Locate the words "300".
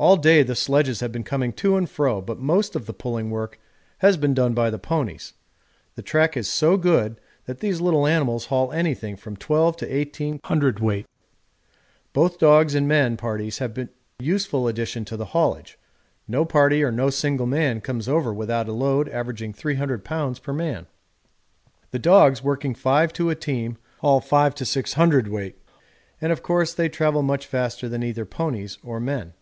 19.52-20.04